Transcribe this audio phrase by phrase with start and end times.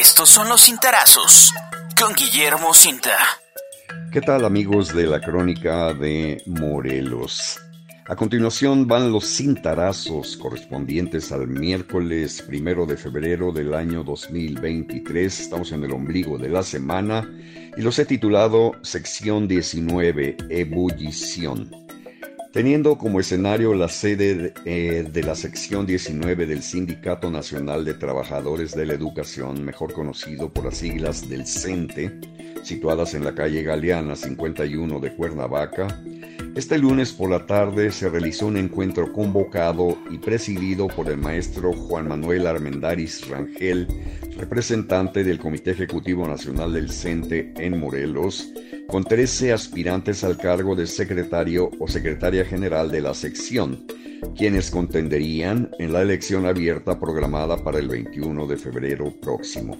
[0.00, 1.52] Estos son los cintarazos
[1.96, 3.16] con Guillermo Cinta.
[4.10, 7.60] ¿Qué tal amigos de la crónica de Morelos?
[8.06, 15.40] A continuación van los cintarazos correspondientes al miércoles primero de febrero del año 2023.
[15.40, 17.30] Estamos en el ombligo de la semana
[17.76, 21.70] y los he titulado Sección 19, Ebullición.
[22.54, 28.76] Teniendo como escenario la sede eh, de la sección 19 del Sindicato Nacional de Trabajadores
[28.76, 32.12] de la Educación, mejor conocido por las siglas del CENTE,
[32.62, 36.00] situadas en la calle Galeana 51 de Cuernavaca,
[36.54, 41.72] este lunes por la tarde se realizó un encuentro convocado y presidido por el maestro
[41.72, 43.88] Juan Manuel Armendaris Rangel,
[44.36, 48.52] representante del Comité Ejecutivo Nacional del CENTE en Morelos,
[48.88, 53.86] con 13 aspirantes al cargo de secretario o secretaria general de la sección,
[54.36, 59.76] quienes contenderían en la elección abierta programada para el 21 de febrero próximo.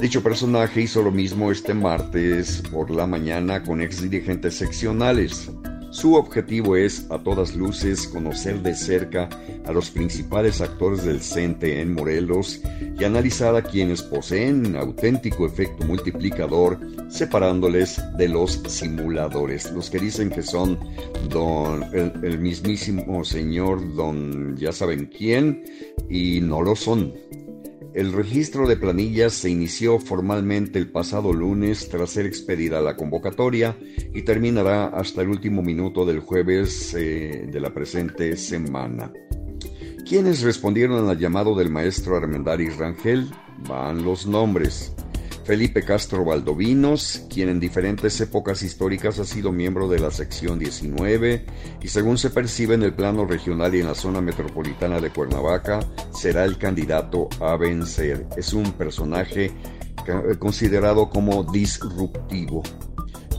[0.00, 5.50] Dicho personaje hizo lo mismo este martes por la mañana con ex dirigentes seccionales,
[5.96, 9.30] su objetivo es, a todas luces, conocer de cerca
[9.64, 12.60] a los principales actores del CENTE en Morelos
[12.98, 20.28] y analizar a quienes poseen auténtico efecto multiplicador, separándoles de los simuladores, los que dicen
[20.28, 20.78] que son
[21.30, 25.64] don, el, el mismísimo señor don ya saben quién
[26.10, 27.14] y no lo son.
[27.96, 33.74] El registro de planillas se inició formalmente el pasado lunes tras ser expedida la convocatoria
[34.12, 39.10] y terminará hasta el último minuto del jueves eh, de la presente semana.
[40.06, 43.30] ¿Quiénes respondieron al llamado del maestro Armendáriz Rangel?
[43.66, 44.94] Van los nombres.
[45.46, 51.46] Felipe Castro Valdovinos, quien en diferentes épocas históricas ha sido miembro de la sección 19
[51.80, 55.78] y según se percibe en el plano regional y en la zona metropolitana de Cuernavaca,
[56.12, 58.26] será el candidato a vencer.
[58.36, 59.52] Es un personaje
[60.40, 62.64] considerado como disruptivo.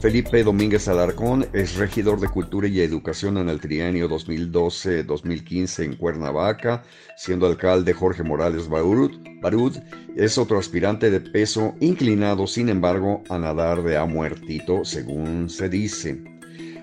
[0.02, 6.84] Felipe Domínguez Alarcón es regidor de Cultura y Educación en el trienio 2012-2015 en Cuernavaca,
[7.16, 9.78] siendo alcalde Jorge Morales Barud.
[10.16, 15.68] Es otro aspirante de peso inclinado, sin embargo, a nadar de a muertito, según se
[15.68, 16.24] dice.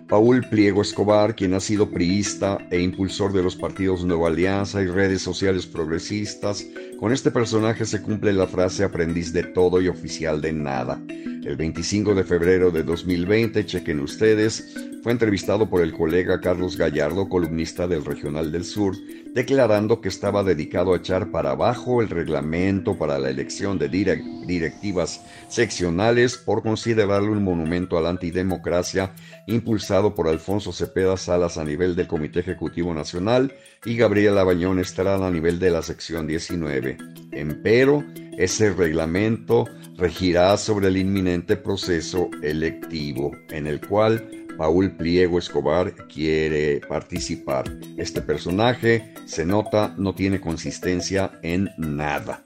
[0.08, 4.86] Paul Pliego Escobar, quien ha sido priista e impulsor de los partidos Nueva Alianza y
[4.86, 6.66] redes sociales progresistas,
[6.98, 11.00] con este personaje se cumple la frase aprendiz de todo y oficial de nada.
[11.44, 17.28] El 25 de febrero de 2020, chequen ustedes, fue entrevistado por el colega Carlos Gallardo,
[17.28, 18.96] columnista del Regional del Sur,
[19.34, 25.22] declarando que estaba dedicado a echar para abajo el reglamento para la elección de directivas
[25.48, 29.12] seccionales por considerarlo un monumento a la antidemocracia
[29.46, 33.52] impulsado por Alfonso Cepeda Salas a nivel del Comité Ejecutivo Nacional
[33.84, 36.96] y Gabriela Bañón Estrada a nivel de la sección 19.
[37.32, 38.02] Empero,
[38.38, 46.80] ese reglamento regirá sobre el inminente proceso electivo en el cual Paul Pliego Escobar quiere
[46.88, 47.64] participar.
[47.96, 52.44] Este personaje, se nota, no tiene consistencia en nada.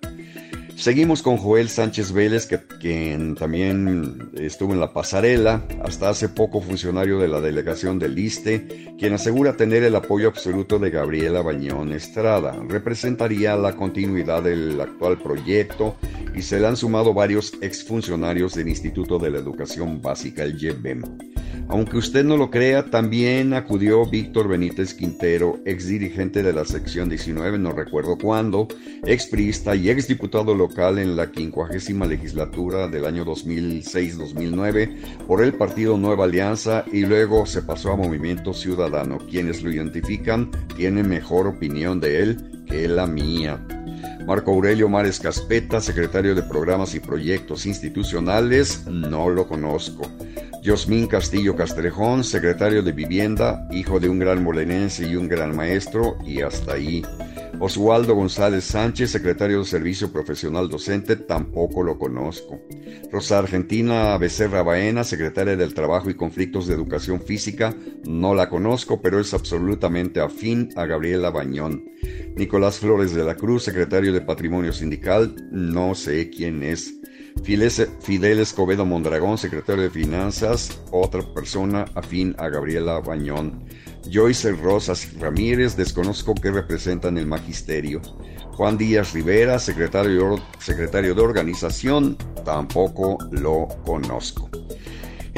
[0.79, 6.61] Seguimos con Joel Sánchez Vélez, que, quien también estuvo en la pasarela, hasta hace poco
[6.61, 11.93] funcionario de la delegación del ISTE, quien asegura tener el apoyo absoluto de Gabriela Bañón
[11.93, 12.57] Estrada.
[12.69, 15.97] Representaría la continuidad del actual proyecto
[16.33, 21.03] y se le han sumado varios exfuncionarios del Instituto de la Educación Básica, el YEBEM.
[21.69, 27.09] Aunque usted no lo crea, también acudió Víctor Benítez Quintero, ex dirigente de la sección
[27.09, 28.69] 19, no recuerdo cuándo,
[29.05, 35.55] ex priista y ex diputado local en la quincuagésima legislatura del año 2006-2009 por el
[35.55, 39.19] partido Nueva Alianza y luego se pasó a Movimiento Ciudadano.
[39.19, 43.65] Quienes lo identifican tienen mejor opinión de él que la mía.
[44.27, 50.03] Marco Aurelio Mares Caspeta, secretario de Programas y Proyectos Institucionales, no lo conozco.
[50.63, 56.19] Yosmín Castillo Castrejón, secretario de Vivienda, hijo de un gran molenense y un gran maestro,
[56.25, 57.03] y hasta ahí.
[57.61, 62.61] Oswaldo González Sánchez, secretario de Servicio Profesional Docente, tampoco lo conozco.
[63.11, 69.01] Rosa Argentina Becerra Baena, secretaria del Trabajo y Conflictos de Educación Física, no la conozco,
[69.01, 71.85] pero es absolutamente afín a Gabriela Bañón.
[72.37, 76.98] Nicolás Flores de la Cruz, secretario de Patrimonio Sindical, no sé quién es.
[77.43, 83.65] Fidel Escobedo Mondragón, secretario de Finanzas, otra persona afín a Gabriela Bañón.
[84.11, 88.01] Joyce Rosas Ramírez, desconozco qué representan el magisterio.
[88.53, 94.51] Juan Díaz Rivera, secretario, secretario de organización, tampoco lo conozco.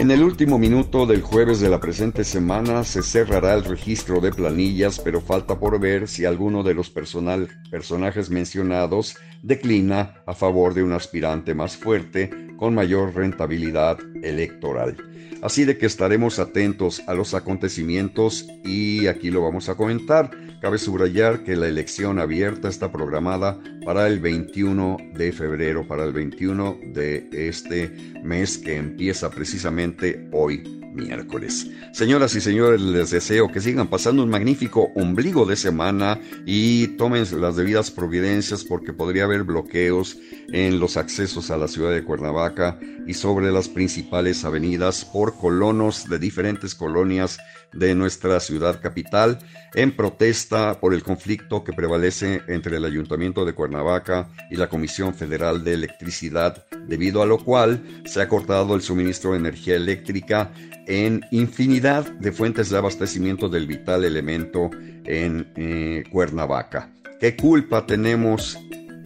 [0.00, 4.32] En el último minuto del jueves de la presente semana se cerrará el registro de
[4.32, 10.82] planillas, pero falta por ver si alguno de los personajes mencionados declina a favor de
[10.82, 14.96] un aspirante más fuerte con mayor rentabilidad electoral.
[15.42, 20.30] Así de que estaremos atentos a los acontecimientos y aquí lo vamos a comentar.
[20.60, 26.12] Cabe subrayar que la elección abierta está programada para el 21 de febrero, para el
[26.12, 27.88] 21 de este
[28.22, 31.66] mes que empieza precisamente hoy miércoles.
[31.92, 37.26] Señoras y señores, les deseo que sigan pasando un magnífico ombligo de semana y tomen
[37.40, 40.18] las debidas providencias porque podría haber bloqueos
[40.52, 46.08] en los accesos a la ciudad de Cuernavaca y sobre las principales avenidas por colonos
[46.08, 47.38] de diferentes colonias
[47.72, 49.38] de nuestra ciudad capital
[49.74, 55.14] en protesta por el conflicto que prevalece entre el Ayuntamiento de Cuernavaca y la Comisión
[55.14, 60.52] Federal de Electricidad, debido a lo cual se ha cortado el suministro de energía eléctrica
[60.90, 64.72] en infinidad de fuentes de abastecimiento del vital elemento
[65.04, 66.90] en eh, Cuernavaca.
[67.20, 68.58] ¿Qué culpa tenemos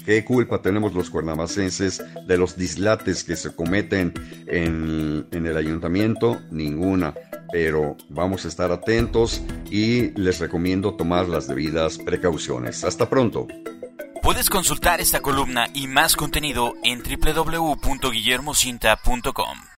[0.06, 4.12] ¿Qué culpa tenemos los cuernavacenses de los dislates que se cometen
[4.46, 6.42] en, en, el ayuntamiento?
[6.50, 7.14] Ninguna.
[7.50, 9.40] Pero vamos a estar atentos
[9.70, 12.84] y les recomiendo tomar las debidas precauciones.
[12.84, 13.48] Hasta pronto.
[14.22, 19.64] Puedes consultar esta columna y más contenido en www.guillermocinta.com.